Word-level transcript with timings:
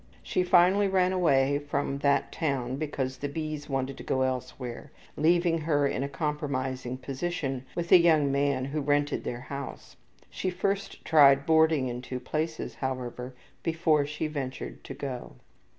She 0.23 0.41
finally 0.43 0.87
ran 0.87 1.13
away 1.13 1.59
from 1.59 1.99
that 1.99 2.31
town 2.31 2.77
because 2.77 3.17
the 3.19 3.29
B.'s 3.29 3.69
wanted 3.69 3.97
to 3.97 4.03
go 4.03 4.23
elsewhere, 4.23 4.89
leaving 5.15 5.59
her 5.59 5.85
in 5.85 6.01
a 6.01 6.09
compromising 6.09 6.97
position 6.97 7.67
with 7.75 7.91
a 7.91 7.99
young 7.99 8.31
man 8.31 8.65
who 8.65 8.81
rented 8.81 9.23
their 9.23 9.41
house. 9.41 9.97
She 10.31 10.49
first 10.49 11.05
tried 11.05 11.45
boarding 11.45 11.87
in 11.87 12.01
two 12.01 12.19
places, 12.19 12.73
however, 12.81 13.35
before 13.61 14.07
she 14.07 14.25
ventured 14.25 14.83
to 14.85 14.95
go. 14.95 15.33